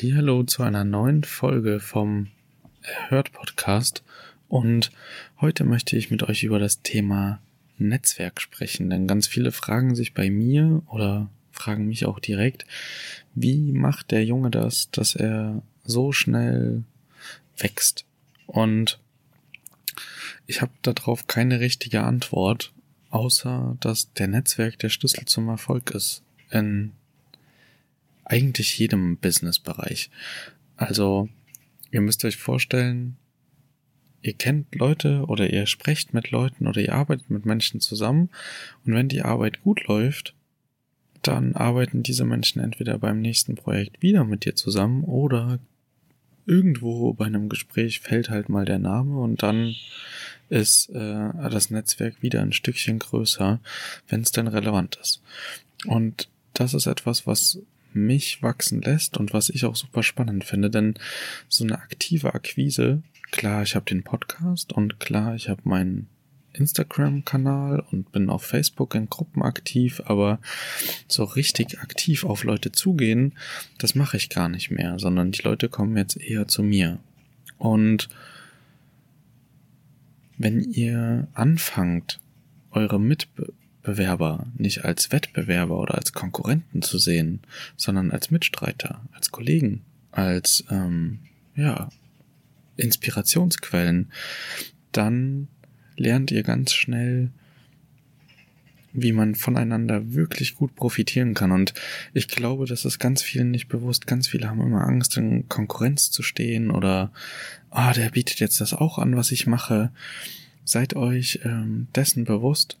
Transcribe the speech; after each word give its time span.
Hallo 0.00 0.44
zu 0.44 0.62
einer 0.62 0.84
neuen 0.84 1.24
Folge 1.24 1.80
vom 1.80 2.28
Hört 3.08 3.32
Podcast 3.32 4.04
und 4.48 4.92
heute 5.40 5.64
möchte 5.64 5.96
ich 5.96 6.08
mit 6.08 6.22
euch 6.22 6.44
über 6.44 6.60
das 6.60 6.82
Thema 6.82 7.40
Netzwerk 7.78 8.40
sprechen, 8.40 8.90
denn 8.90 9.08
ganz 9.08 9.26
viele 9.26 9.50
fragen 9.50 9.96
sich 9.96 10.14
bei 10.14 10.30
mir 10.30 10.82
oder 10.86 11.28
fragen 11.50 11.88
mich 11.88 12.06
auch 12.06 12.20
direkt, 12.20 12.64
wie 13.34 13.72
macht 13.72 14.12
der 14.12 14.24
Junge 14.24 14.52
das, 14.52 14.88
dass 14.92 15.16
er 15.16 15.62
so 15.84 16.12
schnell 16.12 16.84
wächst? 17.56 18.04
Und 18.46 19.00
ich 20.46 20.62
habe 20.62 20.72
darauf 20.82 21.26
keine 21.26 21.58
richtige 21.58 22.04
Antwort, 22.04 22.72
außer 23.10 23.76
dass 23.80 24.12
der 24.12 24.28
Netzwerk 24.28 24.78
der 24.78 24.90
Schlüssel 24.90 25.24
zum 25.24 25.48
Erfolg 25.48 25.90
ist 25.90 26.22
in 26.52 26.92
eigentlich 28.28 28.78
jedem 28.78 29.16
Businessbereich. 29.16 30.10
Also, 30.76 31.28
ihr 31.90 32.00
müsst 32.00 32.24
euch 32.24 32.36
vorstellen, 32.36 33.16
ihr 34.22 34.34
kennt 34.34 34.74
Leute 34.74 35.24
oder 35.26 35.50
ihr 35.50 35.66
sprecht 35.66 36.14
mit 36.14 36.30
Leuten 36.30 36.66
oder 36.66 36.80
ihr 36.80 36.94
arbeitet 36.94 37.30
mit 37.30 37.46
Menschen 37.46 37.80
zusammen 37.80 38.30
und 38.84 38.94
wenn 38.94 39.08
die 39.08 39.22
Arbeit 39.22 39.62
gut 39.62 39.86
läuft, 39.86 40.34
dann 41.22 41.54
arbeiten 41.54 42.02
diese 42.02 42.24
Menschen 42.24 42.62
entweder 42.62 42.98
beim 42.98 43.20
nächsten 43.20 43.54
Projekt 43.54 44.02
wieder 44.02 44.24
mit 44.24 44.44
dir 44.44 44.54
zusammen 44.54 45.04
oder 45.04 45.58
irgendwo 46.46 47.12
bei 47.12 47.26
einem 47.26 47.48
Gespräch 47.48 48.00
fällt 48.00 48.30
halt 48.30 48.48
mal 48.48 48.64
der 48.64 48.78
Name 48.78 49.18
und 49.18 49.42
dann 49.42 49.74
ist 50.48 50.88
äh, 50.90 51.30
das 51.50 51.70
Netzwerk 51.70 52.22
wieder 52.22 52.40
ein 52.40 52.52
Stückchen 52.52 52.98
größer, 52.98 53.60
wenn 54.08 54.22
es 54.22 54.32
denn 54.32 54.46
relevant 54.46 54.96
ist. 54.96 55.22
Und 55.86 56.28
das 56.54 56.72
ist 56.72 56.86
etwas, 56.86 57.26
was 57.26 57.58
mich 57.92 58.42
wachsen 58.42 58.82
lässt 58.82 59.16
und 59.16 59.32
was 59.32 59.48
ich 59.48 59.64
auch 59.64 59.76
super 59.76 60.02
spannend 60.02 60.44
finde, 60.44 60.70
denn 60.70 60.94
so 61.48 61.64
eine 61.64 61.78
aktive 61.78 62.34
Akquise, 62.34 63.02
klar, 63.30 63.62
ich 63.62 63.74
habe 63.74 63.86
den 63.86 64.02
Podcast 64.02 64.72
und 64.72 65.00
klar, 65.00 65.34
ich 65.34 65.48
habe 65.48 65.62
meinen 65.64 66.08
Instagram-Kanal 66.52 67.84
und 67.90 68.10
bin 68.12 68.30
auf 68.30 68.42
Facebook 68.42 68.94
in 68.94 69.08
Gruppen 69.08 69.42
aktiv, 69.42 70.02
aber 70.06 70.40
so 71.06 71.24
richtig 71.24 71.80
aktiv 71.80 72.24
auf 72.24 72.44
Leute 72.44 72.72
zugehen, 72.72 73.34
das 73.78 73.94
mache 73.94 74.16
ich 74.16 74.28
gar 74.28 74.48
nicht 74.48 74.70
mehr, 74.70 74.98
sondern 74.98 75.32
die 75.32 75.42
Leute 75.42 75.68
kommen 75.68 75.96
jetzt 75.96 76.16
eher 76.16 76.48
zu 76.48 76.62
mir. 76.62 76.98
Und 77.58 78.08
wenn 80.36 80.60
ihr 80.60 81.28
anfangt, 81.34 82.20
eure 82.70 83.00
Mitbe 83.00 83.52
Bewerber 83.88 84.46
nicht 84.58 84.84
als 84.84 85.12
Wettbewerber 85.12 85.80
oder 85.80 85.94
als 85.94 86.12
Konkurrenten 86.12 86.82
zu 86.82 86.98
sehen, 86.98 87.40
sondern 87.74 88.10
als 88.10 88.30
Mitstreiter, 88.30 89.00
als 89.12 89.30
Kollegen, 89.30 89.80
als 90.10 90.62
ähm, 90.70 91.20
ja 91.56 91.88
Inspirationsquellen, 92.76 94.12
dann 94.92 95.48
lernt 95.96 96.30
ihr 96.30 96.42
ganz 96.42 96.74
schnell, 96.74 97.30
wie 98.92 99.12
man 99.12 99.34
voneinander 99.34 100.12
wirklich 100.12 100.54
gut 100.54 100.74
profitieren 100.74 101.32
kann. 101.32 101.50
Und 101.50 101.72
ich 102.12 102.28
glaube, 102.28 102.66
das 102.66 102.84
ist 102.84 102.98
ganz 102.98 103.22
vielen 103.22 103.50
nicht 103.50 103.68
bewusst. 103.68 104.06
Ganz 104.06 104.28
viele 104.28 104.50
haben 104.50 104.60
immer 104.60 104.86
Angst, 104.86 105.16
in 105.16 105.48
Konkurrenz 105.48 106.10
zu 106.10 106.22
stehen 106.22 106.70
oder, 106.70 107.10
ah, 107.70 107.88
oh, 107.88 107.94
der 107.94 108.10
bietet 108.10 108.38
jetzt 108.38 108.60
das 108.60 108.74
auch 108.74 108.98
an, 108.98 109.16
was 109.16 109.32
ich 109.32 109.46
mache. 109.46 109.92
Seid 110.64 110.94
euch 110.94 111.40
ähm, 111.44 111.88
dessen 111.94 112.24
bewusst. 112.26 112.78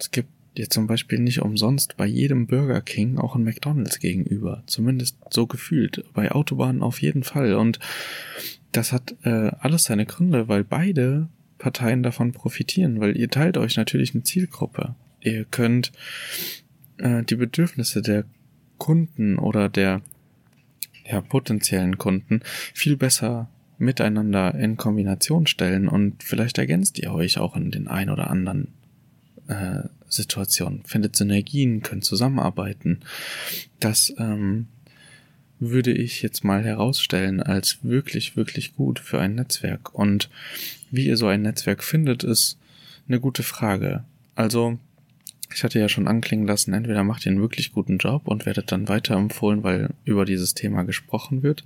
Es 0.00 0.10
gibt 0.10 0.30
dir 0.58 0.68
zum 0.68 0.86
Beispiel 0.86 1.18
nicht 1.18 1.40
umsonst 1.40 1.96
bei 1.96 2.06
jedem 2.06 2.46
Burger 2.46 2.80
King 2.80 3.18
auch 3.18 3.34
ein 3.34 3.44
McDonald's 3.44 4.00
gegenüber. 4.00 4.62
Zumindest 4.66 5.16
so 5.30 5.46
gefühlt. 5.46 6.04
Bei 6.12 6.32
Autobahnen 6.32 6.82
auf 6.82 7.00
jeden 7.00 7.22
Fall. 7.22 7.54
Und 7.54 7.78
das 8.72 8.92
hat 8.92 9.14
äh, 9.22 9.52
alles 9.60 9.84
seine 9.84 10.04
Gründe, 10.04 10.48
weil 10.48 10.64
beide 10.64 11.28
Parteien 11.58 12.02
davon 12.02 12.32
profitieren, 12.32 13.00
weil 13.00 13.16
ihr 13.16 13.30
teilt 13.30 13.56
euch 13.56 13.76
natürlich 13.76 14.14
eine 14.14 14.24
Zielgruppe. 14.24 14.94
Ihr 15.20 15.44
könnt 15.44 15.92
äh, 16.98 17.22
die 17.24 17.36
Bedürfnisse 17.36 18.02
der 18.02 18.24
Kunden 18.78 19.38
oder 19.38 19.68
der 19.68 20.02
ja, 21.04 21.20
potenziellen 21.20 21.98
Kunden 21.98 22.40
viel 22.74 22.96
besser 22.96 23.48
miteinander 23.78 24.54
in 24.54 24.76
Kombination 24.76 25.46
stellen 25.46 25.88
und 25.88 26.22
vielleicht 26.22 26.58
ergänzt 26.58 26.98
ihr 26.98 27.12
euch 27.12 27.38
auch 27.38 27.54
in 27.56 27.70
den 27.70 27.86
ein 27.86 28.10
oder 28.10 28.28
anderen 28.28 28.68
äh, 29.46 29.84
Situation, 30.08 30.82
findet 30.84 31.16
Synergien, 31.16 31.82
könnt 31.82 32.04
zusammenarbeiten. 32.04 33.00
Das 33.80 34.12
ähm, 34.18 34.66
würde 35.60 35.92
ich 35.92 36.22
jetzt 36.22 36.44
mal 36.44 36.64
herausstellen 36.64 37.42
als 37.42 37.78
wirklich, 37.82 38.36
wirklich 38.36 38.74
gut 38.74 38.98
für 38.98 39.20
ein 39.20 39.34
Netzwerk. 39.34 39.94
Und 39.94 40.30
wie 40.90 41.06
ihr 41.06 41.16
so 41.16 41.26
ein 41.26 41.42
Netzwerk 41.42 41.82
findet, 41.82 42.24
ist 42.24 42.58
eine 43.08 43.20
gute 43.20 43.42
Frage. 43.42 44.04
Also, 44.34 44.78
ich 45.54 45.64
hatte 45.64 45.78
ja 45.78 45.88
schon 45.88 46.08
anklingen 46.08 46.46
lassen, 46.46 46.72
entweder 46.72 47.04
macht 47.04 47.26
ihr 47.26 47.32
einen 47.32 47.40
wirklich 47.40 47.72
guten 47.72 47.98
Job 47.98 48.28
und 48.28 48.46
werdet 48.46 48.72
dann 48.72 48.88
weiterempfohlen, 48.88 49.62
weil 49.62 49.90
über 50.04 50.24
dieses 50.24 50.54
Thema 50.54 50.82
gesprochen 50.84 51.42
wird. 51.42 51.64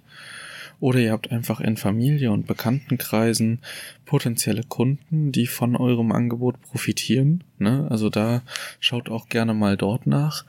Oder 0.81 0.98
ihr 0.98 1.12
habt 1.12 1.31
einfach 1.31 1.60
in 1.60 1.76
Familie 1.76 2.32
und 2.32 2.48
Bekanntenkreisen 2.48 3.60
potenzielle 4.04 4.65
Kunden, 4.65 5.31
die 5.31 5.47
von 5.47 5.76
eurem 5.76 6.10
Angebot 6.10 6.60
profitieren. 6.60 7.44
Ne? 7.59 7.87
Also 7.88 8.10
da 8.10 8.43
schaut 8.81 9.09
auch 9.09 9.28
gerne 9.28 9.54
mal 9.54 9.76
dort 9.76 10.09
nach. 10.09 10.44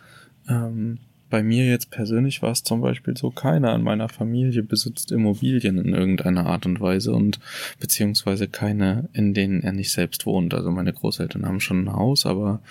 Ähm, 0.49 0.97
bei 1.33 1.41
mir 1.41 1.65
jetzt 1.65 1.89
persönlich 1.89 2.43
war 2.43 2.51
es 2.51 2.61
zum 2.61 2.81
Beispiel 2.81 3.17
so, 3.17 3.31
keiner 3.31 3.73
in 3.73 3.81
meiner 3.81 4.07
Familie 4.07 4.61
besitzt 4.61 5.11
Immobilien 5.11 5.79
in 5.79 5.91
irgendeiner 5.91 6.45
Art 6.45 6.67
und 6.67 6.79
Weise 6.79 7.11
und 7.11 7.39
beziehungsweise 7.79 8.47
keine, 8.47 9.09
in 9.13 9.33
denen 9.33 9.63
er 9.63 9.71
nicht 9.71 9.91
selbst 9.91 10.27
wohnt. 10.27 10.53
Also 10.53 10.69
meine 10.69 10.93
Großeltern 10.93 11.47
haben 11.47 11.59
schon 11.59 11.85
ein 11.85 11.93
Haus, 11.93 12.27
aber 12.27 12.61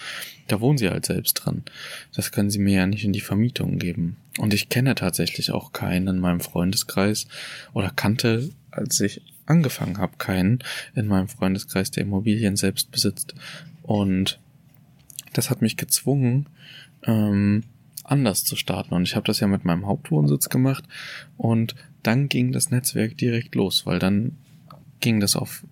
da 0.47 0.61
wohnen 0.61 0.79
sie 0.79 0.89
halt 0.89 1.05
selbst 1.07 1.35
dran. 1.35 1.65
Das 2.15 2.31
können 2.31 2.51
sie 2.51 2.61
mir 2.61 2.77
ja 2.77 2.87
nicht 2.87 3.05
in 3.05 3.13
die 3.13 3.21
Vermietung 3.21 3.81
geben. 3.81 4.17
Und 4.39 4.55
ich 4.55 4.69
kenne 4.69 4.95
tatsächlich 4.95 5.51
auch 5.51 5.73
keinen 5.73 6.07
in 6.07 6.21
meinem 6.21 6.39
Freundeskreis 6.39 7.27
oder 7.73 7.91
kannte, 7.91 8.49
als 8.71 9.01
ich 9.01 9.23
angefangen 9.45 9.99
habe, 9.99 10.19
keinen 10.19 10.61
in 10.95 11.09
meinem 11.09 11.27
Freundeskreis, 11.27 11.91
der 11.91 12.05
Immobilien 12.05 12.55
selbst 12.55 12.93
besitzt. 12.93 13.35
Und 13.83 14.39
das 15.33 15.51
hat 15.51 15.63
mich 15.63 15.77
gezwungen, 15.77 16.47
ähm, 17.05 17.65
anders 18.13 18.45
zu 18.45 18.57
starten. 18.57 18.95
Und 18.95 19.03
ich 19.03 19.17
habe 19.17 19.27
das 19.27 19.41
ja 19.41 19.47
mit 19.47 19.65
meinem 19.65 19.87
Hauptwohnsitz 19.87 20.49
gemacht 20.51 20.85
und 21.37 21.75
dann 22.03 22.29
ging 22.29 22.53
das 22.53 22.71
Netzwerk 22.71 23.17
direkt 23.17 23.55
los, 23.55 23.87
weil 23.87 23.99
dann 23.99 24.37
ging 25.01 25.19
das 25.19 25.35
auf, 25.35 25.65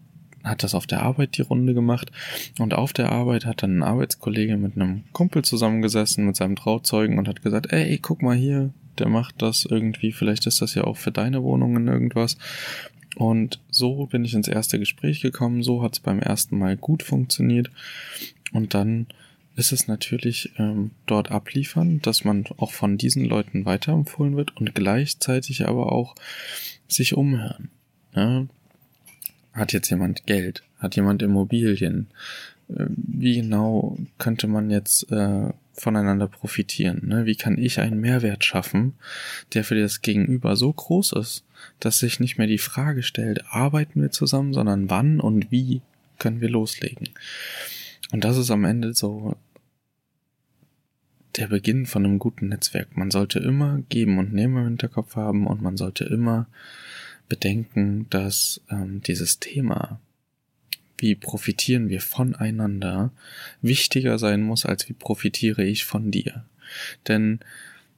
hat 0.42 0.62
das 0.62 0.74
auf 0.74 0.86
der 0.86 1.02
Arbeit 1.02 1.36
die 1.36 1.42
Runde 1.42 1.74
gemacht 1.74 2.10
und 2.58 2.74
auf 2.74 2.92
der 2.92 3.12
Arbeit 3.12 3.44
hat 3.44 3.62
dann 3.62 3.78
ein 3.78 3.82
Arbeitskollege 3.82 4.56
mit 4.56 4.76
einem 4.76 5.04
Kumpel 5.12 5.42
zusammengesessen, 5.42 6.26
mit 6.26 6.36
seinem 6.36 6.56
Trauzeugen 6.56 7.18
und 7.18 7.28
hat 7.28 7.42
gesagt, 7.42 7.72
ey, 7.72 7.98
guck 7.98 8.22
mal 8.22 8.36
hier, 8.36 8.70
der 8.98 9.08
macht 9.08 9.42
das 9.42 9.66
irgendwie, 9.66 10.12
vielleicht 10.12 10.46
ist 10.46 10.62
das 10.62 10.74
ja 10.74 10.84
auch 10.84 10.96
für 10.96 11.12
deine 11.12 11.42
Wohnungen 11.42 11.88
irgendwas. 11.88 12.38
Und 13.16 13.60
so 13.70 14.06
bin 14.06 14.24
ich 14.24 14.34
ins 14.34 14.48
erste 14.48 14.78
Gespräch 14.78 15.20
gekommen, 15.20 15.62
so 15.62 15.82
hat 15.82 15.94
es 15.94 16.00
beim 16.00 16.20
ersten 16.20 16.58
Mal 16.58 16.76
gut 16.76 17.02
funktioniert. 17.02 17.70
Und 18.52 18.74
dann 18.74 19.06
ist 19.60 19.72
es 19.72 19.86
natürlich 19.86 20.52
ähm, 20.58 20.90
dort 21.06 21.30
abliefern, 21.30 22.00
dass 22.00 22.24
man 22.24 22.44
auch 22.56 22.72
von 22.72 22.96
diesen 22.96 23.24
Leuten 23.24 23.66
weiterempfohlen 23.66 24.34
wird 24.34 24.56
und 24.56 24.74
gleichzeitig 24.74 25.68
aber 25.68 25.92
auch 25.92 26.14
sich 26.88 27.14
umhören. 27.14 27.70
Ja? 28.14 28.46
Hat 29.52 29.72
jetzt 29.72 29.90
jemand 29.90 30.26
Geld? 30.26 30.62
Hat 30.78 30.96
jemand 30.96 31.20
Immobilien? 31.22 32.08
Äh, 32.68 32.86
wie 32.88 33.36
genau 33.36 33.98
könnte 34.18 34.46
man 34.46 34.70
jetzt 34.70 35.12
äh, 35.12 35.50
voneinander 35.74 36.26
profitieren? 36.26 37.02
Ne? 37.06 37.26
Wie 37.26 37.36
kann 37.36 37.58
ich 37.58 37.80
einen 37.80 38.00
Mehrwert 38.00 38.44
schaffen, 38.44 38.94
der 39.52 39.62
für 39.62 39.78
das 39.78 40.00
Gegenüber 40.00 40.56
so 40.56 40.72
groß 40.72 41.12
ist, 41.12 41.44
dass 41.80 41.98
sich 41.98 42.18
nicht 42.18 42.38
mehr 42.38 42.46
die 42.46 42.58
Frage 42.58 43.02
stellt, 43.02 43.44
arbeiten 43.50 44.00
wir 44.00 44.10
zusammen, 44.10 44.54
sondern 44.54 44.88
wann 44.88 45.20
und 45.20 45.50
wie 45.50 45.82
können 46.18 46.40
wir 46.40 46.48
loslegen? 46.48 47.10
Und 48.12 48.24
das 48.24 48.38
ist 48.38 48.50
am 48.50 48.64
Ende 48.64 48.94
so 48.94 49.36
der 51.36 51.48
Beginn 51.48 51.86
von 51.86 52.04
einem 52.04 52.18
guten 52.18 52.48
Netzwerk. 52.48 52.96
Man 52.96 53.10
sollte 53.10 53.38
immer 53.38 53.82
geben 53.88 54.18
und 54.18 54.32
nehmen 54.32 54.58
im 54.58 54.64
Hinterkopf 54.64 55.16
haben 55.16 55.46
und 55.46 55.62
man 55.62 55.76
sollte 55.76 56.04
immer 56.04 56.46
bedenken, 57.28 58.06
dass 58.10 58.60
ähm, 58.70 59.00
dieses 59.02 59.38
Thema, 59.38 60.00
wie 60.98 61.14
profitieren 61.14 61.88
wir 61.88 62.00
voneinander, 62.00 63.12
wichtiger 63.62 64.18
sein 64.18 64.42
muss, 64.42 64.66
als 64.66 64.88
wie 64.88 64.92
profitiere 64.92 65.64
ich 65.64 65.84
von 65.84 66.10
dir. 66.10 66.44
Denn 67.08 67.40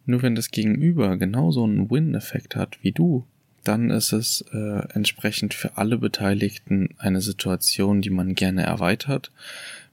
nur 0.05 0.23
wenn 0.23 0.35
das 0.35 0.51
Gegenüber 0.51 1.17
genauso 1.17 1.65
einen 1.65 1.91
Win-Effekt 1.91 2.57
hat 2.57 2.79
wie 2.83 2.93
du, 2.93 3.27
dann 3.65 3.91
ist 3.91 4.13
es 4.13 4.45
äh, 4.53 4.83
entsprechend 4.93 5.55
für 5.55 5.77
alle 5.77 5.99
Beteiligten 5.99 6.91
eine 6.99 7.21
Situation, 7.21 8.03
die 8.03 8.11
man 8.11 8.35
gerne 8.35 8.65
erweitert, 8.65 9.31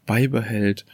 beibehält 0.05 0.85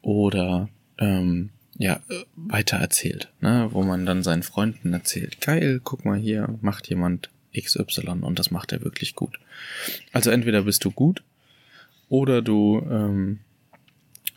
oder 0.00 0.68
ähm, 0.98 1.50
ja, 1.80 2.00
weiter 2.36 2.76
erzählt, 2.76 3.32
ne? 3.40 3.68
wo 3.70 3.82
man 3.82 4.04
dann 4.04 4.22
seinen 4.22 4.42
Freunden 4.42 4.92
erzählt, 4.92 5.40
geil, 5.40 5.80
guck 5.82 6.04
mal 6.04 6.18
hier, 6.18 6.58
macht 6.60 6.90
jemand 6.90 7.30
XY 7.58 8.18
und 8.20 8.38
das 8.38 8.50
macht 8.50 8.72
er 8.72 8.84
wirklich 8.84 9.14
gut. 9.14 9.40
Also 10.12 10.30
entweder 10.30 10.64
bist 10.64 10.84
du 10.84 10.90
gut 10.90 11.22
oder 12.10 12.42
du 12.42 12.86
ähm, 12.90 13.38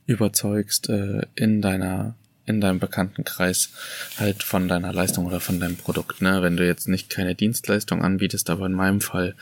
überzeugst 0.05 0.87
äh, 0.87 1.23
in 1.35 1.61
deiner 1.61 2.15
in 2.45 2.61
deinem 2.61 2.79
Bekanntenkreis 2.79 3.71
halt 4.17 4.41
von 4.43 4.69
deiner 4.69 4.93
Leistung 4.93 5.25
oder 5.25 5.39
von 5.39 5.59
deinem 5.59 5.77
Produkt. 5.77 6.21
Ne? 6.21 6.41
Wenn 6.41 6.57
du 6.57 6.65
jetzt 6.65 6.87
nicht 6.87 7.09
keine 7.09 7.35
Dienstleistung 7.35 8.01
anbietest, 8.01 8.49
aber 8.49 8.65
in 8.65 8.73
meinem 8.73 8.99
Fall 9.01 9.35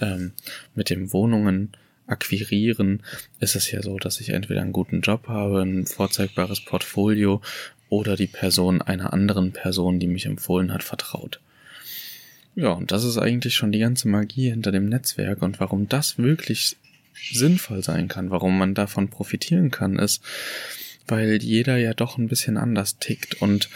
ähm, 0.00 0.32
mit 0.74 0.90
dem 0.90 1.12
Wohnungen 1.12 1.72
akquirieren, 2.10 3.02
ist 3.38 3.56
es 3.56 3.70
ja 3.70 3.82
so, 3.82 3.98
dass 3.98 4.20
ich 4.20 4.30
entweder 4.30 4.62
einen 4.62 4.72
guten 4.72 5.00
Job 5.00 5.28
habe, 5.28 5.62
ein 5.62 5.86
vorzeigbares 5.86 6.64
Portfolio 6.64 7.40
oder 7.88 8.16
die 8.16 8.26
Person 8.26 8.82
einer 8.82 9.12
anderen 9.12 9.52
Person, 9.52 9.98
die 9.98 10.06
mich 10.06 10.26
empfohlen 10.26 10.72
hat, 10.72 10.82
vertraut. 10.82 11.40
Ja, 12.54 12.70
und 12.72 12.92
das 12.92 13.04
ist 13.04 13.18
eigentlich 13.18 13.54
schon 13.54 13.72
die 13.72 13.78
ganze 13.78 14.08
Magie 14.08 14.50
hinter 14.50 14.72
dem 14.72 14.86
Netzwerk 14.86 15.42
und 15.42 15.60
warum 15.60 15.88
das 15.88 16.18
wirklich 16.18 16.76
sinnvoll 17.32 17.82
sein 17.82 18.08
kann, 18.08 18.30
warum 18.30 18.58
man 18.58 18.74
davon 18.74 19.08
profitieren 19.08 19.70
kann, 19.70 19.98
ist, 19.98 20.22
weil 21.06 21.42
jeder 21.42 21.76
ja 21.76 21.94
doch 21.94 22.18
ein 22.18 22.28
bisschen 22.28 22.56
anders 22.56 22.98
tickt 22.98 23.40
und 23.42 23.68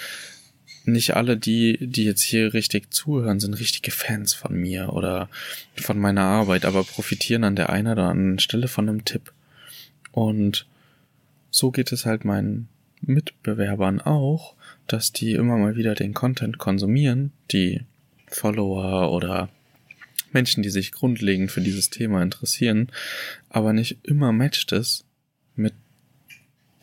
nicht 0.85 1.17
alle, 1.17 1.37
die, 1.37 1.79
die 1.81 2.05
jetzt 2.05 2.23
hier 2.23 2.53
richtig 2.55 2.93
zuhören, 2.93 3.41
sind 3.41 3.55
richtige 3.55 3.91
Fans 3.91 4.35
von 4.35 4.55
mir 4.55 4.93
oder 4.93 5.29
von 5.77 5.99
meiner 5.99 6.23
Arbeit, 6.23 6.65
aber 6.65 6.85
profitieren 6.85 7.45
an 7.45 7.57
der 7.57 7.71
einen 7.71 7.93
oder 7.93 8.09
anderen 8.09 8.39
Stelle 8.39 8.69
von 8.69 8.89
einem 8.89 9.05
Tipp. 9.05 9.33
Und 10.13 10.67
so 11.51 11.71
geht 11.71 11.93
es 11.93 12.07
halt 12.07 12.25
meinen 12.25 12.69
Mitbewerbern 13.01 14.01
auch, 14.01 14.55
dass 14.87 15.13
die 15.13 15.33
immer 15.33 15.57
mal 15.57 15.77
wieder 15.77 15.95
den 15.95 16.15
Content 16.15 16.59
konsumieren, 16.59 17.33
die 17.51 17.83
Follower 18.29 19.13
oder 19.13 19.49
Menschen, 20.33 20.63
die 20.63 20.71
sich 20.71 20.93
grundlegend 20.93 21.51
für 21.51 21.61
dieses 21.61 21.91
Thema 21.91 22.23
interessieren, 22.23 22.91
aber 23.49 23.73
nicht 23.73 23.99
immer 24.03 24.33
matcht 24.33 24.73
es 24.73 25.05
mit 25.55 25.75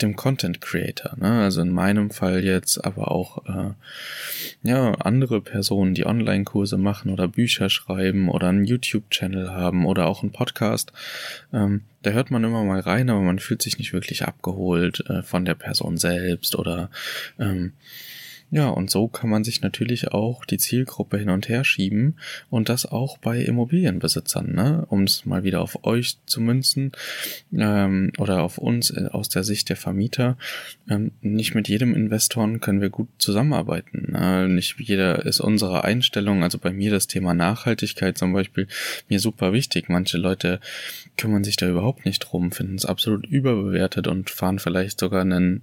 dem 0.01 0.15
Content 0.15 0.61
Creator. 0.61 1.17
Ne? 1.17 1.41
Also 1.41 1.61
in 1.61 1.71
meinem 1.71 2.11
Fall 2.11 2.43
jetzt, 2.43 2.83
aber 2.83 3.11
auch 3.11 3.45
äh, 3.45 3.71
ja 4.63 4.93
andere 4.95 5.41
Personen, 5.41 5.93
die 5.93 6.05
Online-Kurse 6.05 6.77
machen 6.77 7.11
oder 7.11 7.27
Bücher 7.27 7.69
schreiben 7.69 8.29
oder 8.29 8.49
einen 8.49 8.65
YouTube-Channel 8.65 9.51
haben 9.51 9.85
oder 9.85 10.07
auch 10.07 10.21
einen 10.21 10.31
Podcast. 10.31 10.91
Ähm, 11.53 11.81
da 12.03 12.11
hört 12.11 12.31
man 12.31 12.43
immer 12.43 12.63
mal 12.63 12.79
rein, 12.79 13.09
aber 13.09 13.21
man 13.21 13.39
fühlt 13.39 13.61
sich 13.61 13.77
nicht 13.77 13.93
wirklich 13.93 14.25
abgeholt 14.25 15.03
äh, 15.09 15.21
von 15.23 15.45
der 15.45 15.55
Person 15.55 15.97
selbst 15.97 16.55
oder 16.55 16.89
ähm, 17.39 17.73
ja, 18.53 18.67
und 18.67 18.89
so 18.89 19.07
kann 19.07 19.29
man 19.29 19.45
sich 19.45 19.61
natürlich 19.61 20.09
auch 20.09 20.43
die 20.43 20.57
Zielgruppe 20.57 21.17
hin 21.17 21.29
und 21.29 21.47
her 21.47 21.63
schieben 21.63 22.17
und 22.49 22.67
das 22.67 22.85
auch 22.85 23.17
bei 23.17 23.39
Immobilienbesitzern, 23.39 24.53
ne? 24.53 24.85
um 24.89 25.03
es 25.03 25.25
mal 25.25 25.45
wieder 25.45 25.61
auf 25.61 25.85
euch 25.85 26.17
zu 26.25 26.41
münzen 26.41 26.91
ähm, 27.53 28.11
oder 28.17 28.43
auf 28.43 28.57
uns 28.57 28.89
äh, 28.89 29.07
aus 29.09 29.29
der 29.29 29.45
Sicht 29.45 29.69
der 29.69 29.77
Vermieter. 29.77 30.37
Ähm, 30.89 31.11
nicht 31.21 31.55
mit 31.55 31.69
jedem 31.69 31.95
Investoren 31.95 32.59
können 32.59 32.81
wir 32.81 32.89
gut 32.89 33.07
zusammenarbeiten. 33.19 34.11
Ne? 34.11 34.49
Nicht 34.49 34.75
jeder 34.79 35.25
ist 35.25 35.39
unsere 35.39 35.85
Einstellung, 35.85 36.43
also 36.43 36.57
bei 36.57 36.73
mir 36.73 36.91
das 36.91 37.07
Thema 37.07 37.33
Nachhaltigkeit 37.33 38.17
zum 38.17 38.33
Beispiel, 38.33 38.67
mir 39.07 39.21
super 39.21 39.53
wichtig. 39.53 39.87
Manche 39.87 40.17
Leute 40.17 40.59
kümmern 41.15 41.45
sich 41.45 41.55
da 41.55 41.69
überhaupt 41.69 42.05
nicht 42.05 42.19
drum, 42.19 42.51
finden 42.51 42.75
es 42.75 42.85
absolut 42.85 43.25
überbewertet 43.25 44.07
und 44.07 44.29
fahren 44.29 44.59
vielleicht 44.59 44.99
sogar 44.99 45.21
einen 45.21 45.61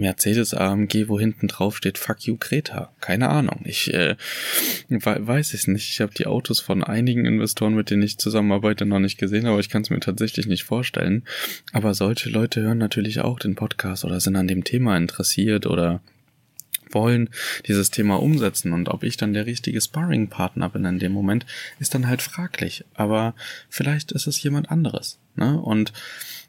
Mercedes 0.00 0.54
AMG, 0.54 1.08
wo 1.08 1.20
hinten 1.20 1.46
drauf 1.46 1.76
steht 1.76 1.98
Fuck 1.98 2.22
you 2.22 2.36
Greta. 2.38 2.92
Keine 3.00 3.28
Ahnung. 3.28 3.60
Ich 3.64 3.92
äh, 3.92 4.16
weiß 4.88 5.54
es 5.54 5.66
nicht. 5.66 5.90
Ich 5.90 6.00
habe 6.00 6.12
die 6.14 6.26
Autos 6.26 6.60
von 6.60 6.82
einigen 6.82 7.26
Investoren, 7.26 7.74
mit 7.74 7.90
denen 7.90 8.02
ich 8.02 8.18
zusammenarbeite, 8.18 8.86
noch 8.86 8.98
nicht 8.98 9.18
gesehen, 9.18 9.46
aber 9.46 9.60
ich 9.60 9.68
kann 9.68 9.82
es 9.82 9.90
mir 9.90 10.00
tatsächlich 10.00 10.46
nicht 10.46 10.64
vorstellen. 10.64 11.24
Aber 11.72 11.94
solche 11.94 12.30
Leute 12.30 12.62
hören 12.62 12.78
natürlich 12.78 13.20
auch 13.20 13.38
den 13.38 13.54
Podcast 13.54 14.04
oder 14.04 14.18
sind 14.20 14.36
an 14.36 14.48
dem 14.48 14.64
Thema 14.64 14.96
interessiert 14.96 15.66
oder 15.66 16.00
wollen 16.92 17.30
dieses 17.66 17.90
Thema 17.90 18.20
umsetzen 18.20 18.72
und 18.72 18.88
ob 18.88 19.04
ich 19.04 19.16
dann 19.16 19.32
der 19.32 19.46
richtige 19.46 19.80
Sparring-Partner 19.80 20.70
bin 20.70 20.84
in 20.84 20.98
dem 20.98 21.12
Moment, 21.12 21.46
ist 21.78 21.94
dann 21.94 22.08
halt 22.08 22.22
fraglich. 22.22 22.84
Aber 22.94 23.34
vielleicht 23.68 24.12
ist 24.12 24.26
es 24.26 24.42
jemand 24.42 24.70
anderes. 24.70 25.18
Ne? 25.36 25.60
Und 25.60 25.92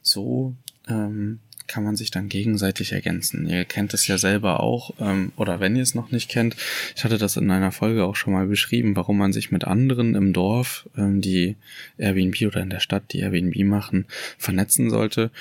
so 0.01 0.55
ähm, 0.88 1.39
kann 1.68 1.84
man 1.84 1.96
sich 1.96 2.12
dann 2.12 2.30
gegenseitig 2.30 2.91
ergänzen. 2.91 3.48
Ihr 3.48 3.65
kennt 3.65 3.94
es 3.94 4.08
ja 4.08 4.18
selber 4.18 4.60
auch, 4.60 4.94
ähm, 5.00 5.32
oder 5.36 5.60
wenn 5.60 5.75
ihr 5.75 5.84
es 5.84 5.96
noch 5.96 6.12
nicht 6.12 6.30
kennt, 6.30 6.56
ich 6.96 7.03
hatte 7.03 7.18
das 7.18 7.38
in 7.38 7.50
einer 7.51 7.72
Folge 7.72 8.06
auch 8.06 8.15
schon 8.15 8.34
mal 8.34 8.48
beschrieben, 8.48 8.96
warum 8.96 9.18
man 9.18 9.34
sich 9.34 9.51
mit 9.51 9.65
anderen 9.65 10.15
im 10.15 10.34
Dorf, 10.34 10.89
ähm, 10.98 11.22
die 11.22 11.56
Airbnb 11.98 12.41
oder 12.41 12.62
in 12.62 12.70
der 12.70 12.80
Stadt, 12.80 13.13
die 13.13 13.20
Airbnb 13.20 13.58
machen, 13.65 14.06
vernetzen 14.38 14.89
sollte, 14.89 15.32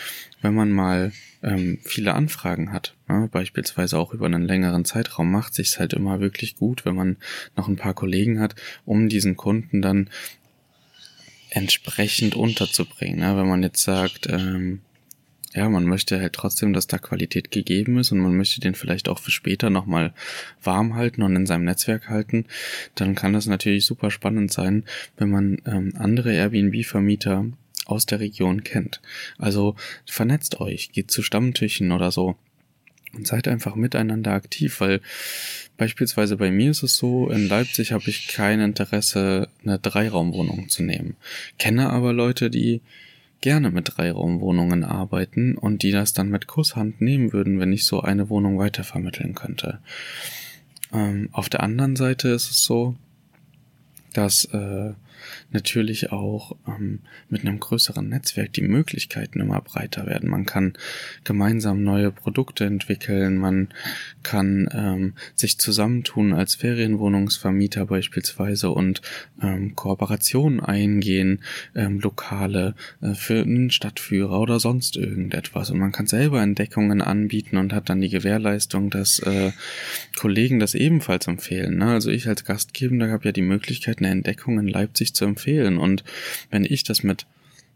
wenn 0.43 0.55
man 0.55 0.71
mal 0.71 1.13
ähm, 1.43 1.79
viele 1.85 2.15
Anfragen 2.15 2.73
hat. 2.73 2.95
Ja, 3.09 3.27
beispielsweise 3.27 3.99
auch 3.99 4.13
über 4.13 4.27
einen 4.27 4.47
längeren 4.47 4.85
Zeitraum 4.85 5.31
macht 5.31 5.55
sich 5.55 5.79
halt 5.79 5.93
immer 5.93 6.21
wirklich 6.21 6.57
gut, 6.57 6.85
wenn 6.85 6.95
man 6.95 7.17
noch 7.57 7.69
ein 7.69 7.77
paar 7.77 7.95
Kollegen 7.95 8.41
hat, 8.41 8.55
um 8.85 9.09
diesen 9.09 9.37
Kunden 9.37 9.83
dann 9.83 10.11
entsprechend 11.51 12.35
unterzubringen. 12.35 13.21
Ja, 13.21 13.37
wenn 13.37 13.49
man 13.49 13.63
jetzt 13.63 13.83
sagt, 13.83 14.29
ähm, 14.31 14.81
ja, 15.53 15.69
man 15.69 15.85
möchte 15.85 16.21
halt 16.21 16.33
trotzdem, 16.33 16.73
dass 16.73 16.87
da 16.87 16.99
Qualität 16.99 17.51
gegeben 17.51 17.99
ist 17.99 18.13
und 18.13 18.19
man 18.19 18.37
möchte 18.37 18.61
den 18.61 18.75
vielleicht 18.75 19.09
auch 19.09 19.19
für 19.19 19.31
später 19.31 19.69
nochmal 19.69 20.13
warm 20.63 20.95
halten 20.95 21.23
und 21.23 21.35
in 21.35 21.47
seinem 21.47 21.65
Netzwerk 21.65 22.09
halten, 22.09 22.47
dann 22.95 23.15
kann 23.15 23.33
das 23.33 23.47
natürlich 23.47 23.85
super 23.85 24.11
spannend 24.11 24.53
sein, 24.53 24.85
wenn 25.17 25.31
man 25.31 25.63
ähm, 25.67 25.95
andere 25.99 26.33
Airbnb-Vermieter 26.33 27.47
aus 27.87 28.07
der 28.07 28.21
Region 28.21 28.63
kennt. 28.63 29.01
Also 29.39 29.75
vernetzt 30.07 30.61
euch, 30.61 30.93
geht 30.93 31.11
zu 31.11 31.23
Stammtischen 31.23 31.91
oder 31.91 32.13
so 32.13 32.37
und 33.13 33.27
seid 33.27 33.49
einfach 33.49 33.75
miteinander 33.75 34.33
aktiv, 34.33 34.81
weil 34.81 35.01
beispielsweise 35.77 36.37
bei 36.37 36.53
mir 36.53 36.71
ist 36.71 36.85
es 36.85 36.97
so, 36.97 37.29
in 37.29 37.49
Leipzig 37.49 37.91
habe 37.91 38.09
ich 38.09 38.29
kein 38.29 38.61
Interesse, 38.61 39.49
eine 39.65 39.81
Dreiraumwohnung 39.81 40.69
zu 40.69 40.85
nehmen. 40.85 41.17
Kenne 41.59 41.91
aber 41.91 42.13
Leute, 42.13 42.51
die 42.51 42.83
gerne 43.41 43.71
mit 43.71 43.97
Dreiraumwohnungen 43.97 44.85
arbeiten 44.85 45.57
und 45.57 45.83
die 45.83 45.91
das 45.91 46.13
dann 46.13 46.29
mit 46.29 46.47
Kusshand 46.47 47.01
nehmen 47.01 47.33
würden, 47.33 47.59
wenn 47.59 47.73
ich 47.73 47.87
so 47.87 48.01
eine 48.01 48.29
Wohnung 48.29 48.59
weitervermitteln 48.59 49.35
könnte. 49.35 49.79
Ähm, 50.93 51.29
auf 51.33 51.49
der 51.49 51.63
anderen 51.63 51.97
Seite 51.97 52.29
ist 52.29 52.51
es 52.51 52.65
so, 52.65 52.97
dass 54.13 54.45
äh, 54.47 54.93
natürlich 55.51 56.13
auch 56.13 56.57
ähm, 56.67 57.01
mit 57.29 57.43
einem 57.43 57.61
größeren 57.61 58.09
Netzwerk 58.09 58.53
die 58.53 58.63
Möglichkeiten 58.63 59.41
immer 59.41 59.61
breiter 59.61 60.07
werden. 60.07 60.29
Man 60.29 60.47
kann 60.47 60.75
gemeinsam 61.25 61.83
neue 61.83 62.11
Produkte 62.11 62.65
entwickeln, 62.65 63.37
man 63.37 63.69
kann 64.23 64.69
ähm, 64.73 65.15
sich 65.35 65.59
zusammentun 65.59 66.33
als 66.33 66.55
Ferienwohnungsvermieter 66.55 67.87
beispielsweise 67.87 68.71
und 68.71 69.03
ähm, 69.43 69.75
Kooperationen 69.77 70.61
eingehen, 70.61 71.41
ähm, 71.75 72.01
lokale 72.01 72.75
äh, 73.01 73.15
für 73.15 73.43
einen 73.43 73.71
Stadtführer 73.71 74.41
oder 74.41 74.61
sonst 74.61 74.97
irgendetwas. 74.97 75.71
Und 75.71 75.79
man 75.79 75.93
kann 75.93 76.07
selber 76.07 76.43
Entdeckungen 76.43 77.03
anbieten 77.03 77.57
und 77.57 77.73
hat 77.73 77.89
dann 77.89 78.01
die 78.01 78.09
Gewährleistung, 78.09 78.91
dass 78.91 79.19
äh, 79.21 79.53
Kollegen 80.17 80.59
das 80.59 80.75
ebenfalls 80.75 81.27
empfehlen. 81.27 81.79
Ne? 81.79 81.87
Also 81.87 82.11
ich 82.11 82.29
als 82.29 82.45
Gastgebender 82.45 83.11
habe 83.11 83.27
ja 83.27 83.33
die 83.33 83.43
Möglichkeit, 83.43 83.99
eine 83.99 84.11
Entdeckung 84.11 84.59
in 84.59 84.69
Leipzig 84.69 85.10
zu 85.13 85.25
empfehlen. 85.25 85.79
Und 85.79 86.05
wenn 86.51 86.65
ich 86.65 86.85
das 86.85 87.03
mit 87.03 87.27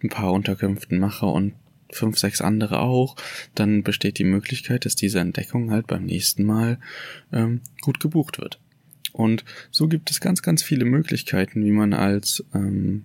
ein 0.02 0.08
paar 0.08 0.32
Unterkünften 0.32 0.98
mache 0.98 1.26
und 1.26 1.54
fünf, 1.90 2.18
sechs 2.18 2.40
andere 2.40 2.80
auch, 2.80 3.16
dann 3.54 3.82
besteht 3.82 4.18
die 4.18 4.24
Möglichkeit, 4.24 4.84
dass 4.84 4.96
diese 4.96 5.20
Entdeckung 5.20 5.70
halt 5.70 5.86
beim 5.86 6.04
nächsten 6.04 6.44
Mal 6.44 6.78
ähm, 7.32 7.60
gut 7.80 8.00
gebucht 8.00 8.38
wird. 8.38 8.60
Und 9.12 9.44
so 9.70 9.86
gibt 9.86 10.10
es 10.10 10.20
ganz, 10.20 10.42
ganz 10.42 10.62
viele 10.62 10.84
Möglichkeiten, 10.84 11.64
wie 11.64 11.70
man 11.70 11.92
als 11.92 12.44
ähm, 12.52 13.04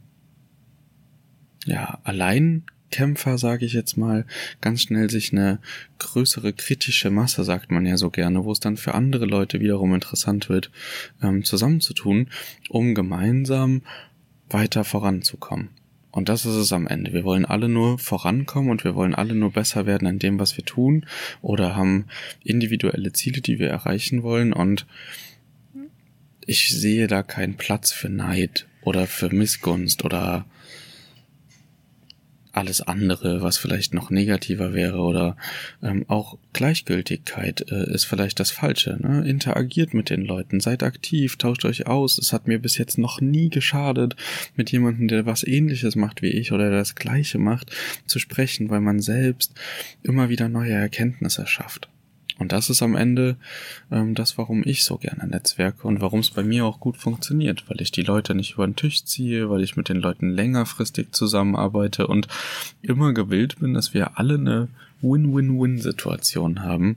ja, 1.65 1.99
allein 2.03 2.63
Kämpfer, 2.89 3.37
sage 3.37 3.65
ich 3.65 3.73
jetzt 3.73 3.97
mal, 3.97 4.25
ganz 4.61 4.81
schnell 4.81 5.11
sich 5.11 5.31
eine 5.31 5.59
größere 5.99 6.53
kritische 6.53 7.11
Masse, 7.11 7.43
sagt 7.43 7.69
man 7.69 7.85
ja 7.85 7.97
so 7.97 8.09
gerne, 8.09 8.43
wo 8.43 8.51
es 8.51 8.59
dann 8.59 8.77
für 8.77 8.95
andere 8.95 9.25
Leute 9.25 9.59
wiederum 9.59 9.93
interessant 9.93 10.49
wird, 10.49 10.71
ähm, 11.21 11.43
zusammenzutun, 11.43 12.29
um 12.69 12.95
gemeinsam 12.95 13.83
weiter 14.49 14.83
voranzukommen. 14.83 15.69
Und 16.11 16.27
das 16.27 16.45
ist 16.45 16.55
es 16.55 16.73
am 16.73 16.87
Ende. 16.87 17.13
Wir 17.13 17.23
wollen 17.23 17.45
alle 17.45 17.69
nur 17.69 17.99
vorankommen 17.99 18.71
und 18.71 18.83
wir 18.83 18.95
wollen 18.95 19.13
alle 19.13 19.35
nur 19.35 19.51
besser 19.51 19.85
werden 19.85 20.07
in 20.07 20.19
dem, 20.19 20.39
was 20.39 20.57
wir 20.57 20.65
tun 20.65 21.05
oder 21.41 21.75
haben 21.75 22.05
individuelle 22.43 23.13
Ziele, 23.13 23.41
die 23.41 23.59
wir 23.59 23.69
erreichen 23.69 24.23
wollen 24.23 24.51
und 24.51 24.87
ich 26.45 26.69
sehe 26.69 27.05
da 27.05 27.21
keinen 27.21 27.57
Platz 27.57 27.91
für 27.91 28.09
Neid 28.09 28.67
oder 28.81 29.05
für 29.05 29.29
Missgunst 29.29 30.03
oder 30.03 30.45
alles 32.59 32.81
andere, 32.81 33.41
was 33.41 33.57
vielleicht 33.57 33.93
noch 33.93 34.09
negativer 34.09 34.73
wäre 34.73 34.99
oder 34.99 35.37
ähm, 35.81 36.05
auch 36.09 36.37
Gleichgültigkeit 36.51 37.71
äh, 37.71 37.91
ist 37.93 38.03
vielleicht 38.03 38.39
das 38.39 38.51
Falsche. 38.51 38.97
Ne? 38.99 39.27
Interagiert 39.27 39.93
mit 39.93 40.09
den 40.09 40.25
Leuten, 40.25 40.59
seid 40.59 40.83
aktiv, 40.83 41.37
tauscht 41.37 41.63
euch 41.63 41.87
aus. 41.87 42.17
Es 42.17 42.33
hat 42.33 42.47
mir 42.47 42.59
bis 42.59 42.77
jetzt 42.77 42.97
noch 42.97 43.21
nie 43.21 43.49
geschadet, 43.49 44.17
mit 44.55 44.71
jemandem, 44.71 45.07
der 45.07 45.25
was 45.25 45.43
ähnliches 45.43 45.95
macht 45.95 46.21
wie 46.21 46.31
ich 46.31 46.51
oder 46.51 46.69
der 46.69 46.79
das 46.79 46.95
gleiche 46.95 47.39
macht, 47.39 47.71
zu 48.05 48.19
sprechen, 48.19 48.69
weil 48.69 48.81
man 48.81 48.99
selbst 48.99 49.53
immer 50.03 50.27
wieder 50.27 50.49
neue 50.49 50.73
Erkenntnisse 50.73 51.47
schafft. 51.47 51.89
Und 52.39 52.53
das 52.53 52.69
ist 52.69 52.81
am 52.81 52.95
Ende 52.95 53.35
ähm, 53.91 54.15
das, 54.15 54.37
warum 54.37 54.63
ich 54.65 54.83
so 54.85 54.97
gerne 54.97 55.27
netzwerke 55.27 55.85
und 55.87 55.99
warum 55.99 56.21
es 56.21 56.31
bei 56.31 56.41
mir 56.41 56.65
auch 56.65 56.79
gut 56.79 56.97
funktioniert, 56.97 57.69
weil 57.69 57.81
ich 57.81 57.91
die 57.91 58.01
Leute 58.01 58.33
nicht 58.33 58.53
über 58.53 58.65
den 58.65 58.77
Tisch 58.77 59.03
ziehe, 59.03 59.49
weil 59.49 59.61
ich 59.61 59.75
mit 59.75 59.89
den 59.89 59.97
Leuten 59.97 60.29
längerfristig 60.29 61.11
zusammenarbeite 61.11 62.07
und 62.07 62.27
immer 62.81 63.13
gewillt 63.13 63.59
bin, 63.59 63.73
dass 63.73 63.93
wir 63.93 64.17
alle 64.17 64.35
eine 64.35 64.69
Win-Win-Win-Situation 65.01 66.63
haben. 66.63 66.95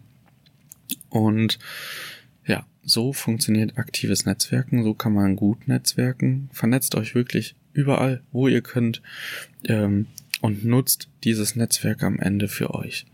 Und 1.11 1.59
ja, 2.47 2.65
so 2.85 3.13
funktioniert 3.13 3.79
aktives 3.79 4.25
Netzwerken, 4.25 4.85
so 4.85 4.95
kann 4.95 5.13
man 5.13 5.37
gut 5.37 5.67
netzwerken. 5.67 6.51
Vernetzt 6.53 6.95
euch 6.95 7.15
wirklich 7.15 7.57
überall, 7.73 8.23
wo 8.31 8.47
ihr 8.47 8.61
könnt 8.61 9.03
ähm, 9.65 10.07
und 10.41 10.65
nutzt 10.65 11.09
dieses 11.25 11.57
Netzwerk 11.57 12.03
am 12.05 12.19
Ende 12.19 12.47
für 12.49 12.75
euch. 12.75 13.07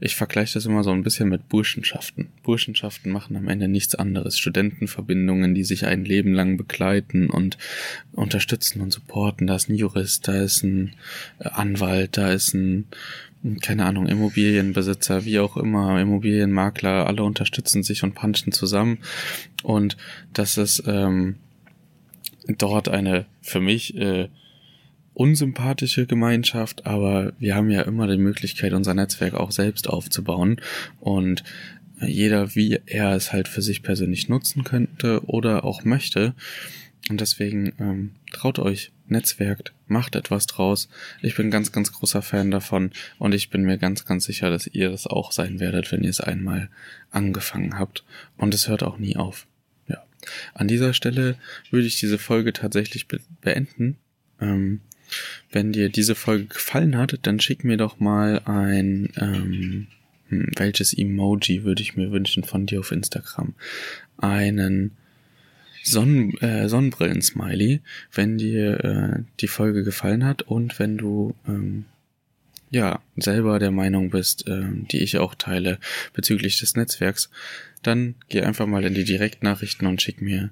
Ich 0.00 0.16
vergleiche 0.16 0.54
das 0.54 0.66
immer 0.66 0.82
so 0.82 0.90
ein 0.90 1.02
bisschen 1.02 1.28
mit 1.28 1.48
Burschenschaften. 1.48 2.28
Burschenschaften 2.42 3.10
machen 3.10 3.36
am 3.36 3.48
Ende 3.48 3.68
nichts 3.68 3.94
anderes. 3.94 4.38
Studentenverbindungen, 4.38 5.54
die 5.54 5.64
sich 5.64 5.86
ein 5.86 6.04
Leben 6.04 6.32
lang 6.32 6.56
begleiten 6.56 7.30
und 7.30 7.58
unterstützen 8.12 8.80
und 8.80 8.92
supporten. 8.92 9.46
Da 9.46 9.56
ist 9.56 9.68
ein 9.68 9.76
Jurist, 9.76 10.28
da 10.28 10.42
ist 10.42 10.62
ein 10.62 10.94
äh, 11.38 11.48
Anwalt, 11.48 12.16
da 12.16 12.32
ist 12.32 12.54
ein 12.54 12.86
keine 13.60 13.84
Ahnung, 13.84 14.06
Immobilienbesitzer, 14.06 15.26
wie 15.26 15.38
auch 15.38 15.58
immer, 15.58 16.00
Immobilienmakler, 16.00 17.06
alle 17.06 17.24
unterstützen 17.24 17.82
sich 17.82 18.02
und 18.02 18.14
punchen 18.14 18.52
zusammen. 18.52 19.00
Und 19.62 19.98
das 20.32 20.56
ist 20.56 20.82
ähm, 20.86 21.36
dort 22.46 22.88
eine 22.88 23.26
für 23.42 23.60
mich 23.60 23.96
äh, 23.96 24.28
unsympathische 25.14 26.06
Gemeinschaft, 26.06 26.86
aber 26.86 27.32
wir 27.38 27.54
haben 27.54 27.70
ja 27.70 27.82
immer 27.82 28.06
die 28.06 28.18
Möglichkeit, 28.18 28.72
unser 28.72 28.94
Netzwerk 28.94 29.34
auch 29.34 29.52
selbst 29.52 29.88
aufzubauen 29.88 30.60
und 31.00 31.44
jeder, 32.00 32.54
wie 32.54 32.80
er 32.86 33.12
es 33.14 33.32
halt 33.32 33.48
für 33.48 33.62
sich 33.62 33.82
persönlich 33.82 34.28
nutzen 34.28 34.64
könnte 34.64 35.24
oder 35.26 35.64
auch 35.64 35.84
möchte. 35.84 36.34
Und 37.10 37.20
deswegen 37.20 37.74
ähm, 37.78 38.12
traut 38.32 38.58
euch, 38.58 38.90
netzwerkt, 39.06 39.74
macht 39.86 40.16
etwas 40.16 40.46
draus. 40.46 40.88
Ich 41.20 41.34
bin 41.34 41.50
ganz, 41.50 41.70
ganz 41.70 41.92
großer 41.92 42.22
Fan 42.22 42.50
davon 42.50 42.92
und 43.18 43.34
ich 43.34 43.50
bin 43.50 43.62
mir 43.62 43.76
ganz, 43.76 44.06
ganz 44.06 44.24
sicher, 44.24 44.48
dass 44.48 44.66
ihr 44.66 44.90
das 44.90 45.06
auch 45.06 45.30
sein 45.30 45.60
werdet, 45.60 45.92
wenn 45.92 46.02
ihr 46.02 46.10
es 46.10 46.20
einmal 46.20 46.70
angefangen 47.10 47.78
habt. 47.78 48.04
Und 48.38 48.54
es 48.54 48.68
hört 48.68 48.82
auch 48.82 48.98
nie 48.98 49.16
auf. 49.16 49.46
Ja. 49.86 50.02
An 50.54 50.66
dieser 50.66 50.94
Stelle 50.94 51.36
würde 51.70 51.86
ich 51.86 52.00
diese 52.00 52.18
Folge 52.18 52.54
tatsächlich 52.54 53.06
be 53.06 53.20
beenden. 53.42 53.98
Ähm, 54.40 54.80
wenn 55.50 55.72
dir 55.72 55.88
diese 55.88 56.14
Folge 56.14 56.46
gefallen 56.46 56.96
hat, 56.96 57.18
dann 57.22 57.40
schick 57.40 57.64
mir 57.64 57.76
doch 57.76 58.00
mal 58.00 58.40
ein, 58.44 59.12
ähm, 59.16 59.86
hm, 60.28 60.50
welches 60.56 60.96
Emoji 60.96 61.64
würde 61.64 61.82
ich 61.82 61.96
mir 61.96 62.10
wünschen 62.10 62.44
von 62.44 62.66
dir 62.66 62.80
auf 62.80 62.92
Instagram? 62.92 63.54
Einen 64.18 64.92
Sonnen, 65.82 66.36
äh, 66.38 66.68
Sonnenbrillen-Smiley, 66.68 67.80
wenn 68.12 68.38
dir 68.38 68.84
äh, 68.84 69.22
die 69.40 69.48
Folge 69.48 69.84
gefallen 69.84 70.24
hat 70.24 70.42
und 70.42 70.78
wenn 70.78 70.96
du 70.96 71.34
ähm, 71.46 71.84
ja 72.70 73.00
selber 73.16 73.58
der 73.58 73.70
Meinung 73.70 74.10
bist, 74.10 74.48
äh, 74.48 74.64
die 74.90 75.00
ich 75.00 75.18
auch 75.18 75.34
teile 75.34 75.78
bezüglich 76.14 76.58
des 76.58 76.74
Netzwerks, 76.74 77.30
dann 77.82 78.14
geh 78.30 78.40
einfach 78.40 78.66
mal 78.66 78.84
in 78.84 78.94
die 78.94 79.04
Direktnachrichten 79.04 79.86
und 79.86 80.00
schick 80.00 80.22
mir 80.22 80.50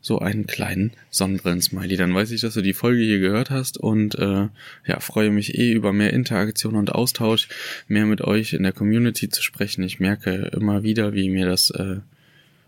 so 0.00 0.18
einen 0.18 0.46
kleinen 0.46 0.92
Sonnenbrillen-Smiley. 1.10 1.96
Dann 1.96 2.14
weiß 2.14 2.30
ich, 2.30 2.40
dass 2.40 2.54
du 2.54 2.62
die 2.62 2.72
Folge 2.72 3.02
hier 3.02 3.18
gehört 3.18 3.50
hast 3.50 3.78
und 3.78 4.14
äh, 4.16 4.48
ja, 4.86 5.00
freue 5.00 5.30
mich 5.30 5.58
eh 5.58 5.72
über 5.72 5.92
mehr 5.92 6.12
Interaktion 6.12 6.76
und 6.76 6.94
Austausch, 6.94 7.48
mehr 7.88 8.06
mit 8.06 8.20
euch 8.20 8.52
in 8.52 8.62
der 8.62 8.72
Community 8.72 9.28
zu 9.28 9.42
sprechen. 9.42 9.82
Ich 9.82 10.00
merke 10.00 10.50
immer 10.54 10.82
wieder, 10.82 11.14
wie 11.14 11.28
mir 11.28 11.46
das 11.46 11.70
äh, 11.70 11.96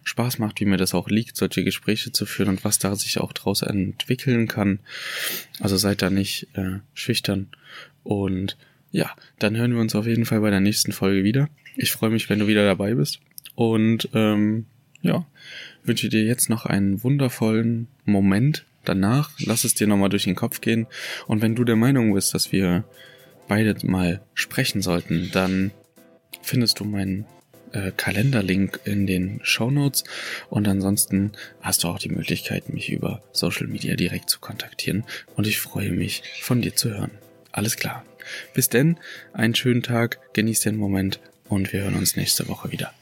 Spaß 0.03 0.39
macht, 0.39 0.61
wie 0.61 0.65
mir 0.65 0.77
das 0.77 0.95
auch 0.95 1.09
liegt, 1.09 1.37
solche 1.37 1.63
Gespräche 1.63 2.13
zu 2.13 2.27
führen 2.27 2.49
und 2.49 2.65
was 2.65 2.79
da 2.79 2.95
sich 2.97 3.19
auch 3.21 3.33
draus 3.33 3.63
entwickeln 3.63 4.49
kann. 4.49 4.81
Also 5.61 5.77
seid 5.77 6.03
da 6.03 6.11
nicht 6.11 6.49
äh, 6.55 6.79
schüchtern. 6.95 7.49
Und 8.03 8.57
ja, 8.91 9.15
dann 9.39 9.57
hören 9.57 9.73
wir 9.73 9.81
uns 9.81 9.95
auf 9.95 10.07
jeden 10.07 10.25
Fall 10.25 10.41
bei 10.41 10.51
der 10.51 10.61
nächsten 10.61 10.93
Folge 10.93 11.23
wieder. 11.23 11.49
Ich 11.77 11.93
freue 11.93 12.11
mich, 12.11 12.29
wenn 12.29 12.41
du 12.41 12.47
wieder 12.47 12.65
dabei 12.65 12.95
bist. 12.95 13.21
Und 13.55 14.09
ähm, 14.15 14.67
ja, 15.03 15.27
wünsche 15.85 16.09
dir 16.09 16.25
jetzt 16.25 16.51
noch 16.51 16.67
einen 16.67 17.03
wundervollen 17.03 17.89
Moment 18.05 18.65
danach. 18.85 19.31
Lass 19.39 19.65
es 19.65 19.75
dir 19.75 19.87
nochmal 19.87 20.09
durch 20.09 20.25
den 20.25 20.37
Kopf 20.37 20.61
gehen. 20.61 20.87
Und 21.27 21.43
wenn 21.43 21.55
du 21.55 21.65
der 21.65 21.77
Meinung 21.77 22.15
bist, 22.15 22.35
dass 22.35 22.53
wir 22.53 22.85
beide 23.49 23.75
mal 23.87 24.21
sprechen 24.35 24.83
sollten, 24.83 25.31
dann 25.33 25.73
findest 26.43 26.81
du 26.81 26.85
meinen 26.85 27.27
äh, 27.73 27.93
Kalenderlink 27.97 28.81
in 28.85 29.07
den 29.07 29.41
Show 29.43 29.71
Notes 29.71 30.05
und 30.49 30.67
ansonsten 30.69 31.33
hast 31.61 31.85
du 31.85 31.89
auch 31.89 31.99
die 31.99 32.09
Möglichkeit, 32.09 32.69
mich 32.73 32.91
über 32.91 33.23
Social 33.33 33.67
Media 33.67 33.97
direkt 33.97 34.31
zu 34.31 34.41
kontaktieren 34.41 35.05
und 35.37 35.47
ich 35.47 35.59
freue 35.59 35.91
mich, 35.91 36.23
von 36.43 36.63
dir 36.63 36.75
zu 36.75 36.91
hören. 36.91 37.13
Alles 37.53 37.77
klar. 37.77 38.05
Bis 38.55 38.69
denn, 38.69 38.99
einen 39.33 39.55
schönen 39.55 39.83
Tag, 39.83 40.21
genieß 40.35 40.61
den 40.61 40.77
Moment 40.77 41.21
und 41.49 41.73
wir 41.73 41.83
hören 41.83 41.95
uns 41.95 42.17
nächste 42.17 42.49
Woche 42.49 42.71
wieder. 42.71 42.93